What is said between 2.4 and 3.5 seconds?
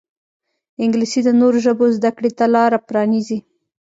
لاره پرانیزي